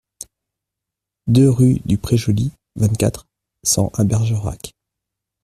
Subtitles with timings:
[1.27, 3.27] deux rue du Pré Joli, vingt-quatre,
[3.63, 4.73] cent à Bergerac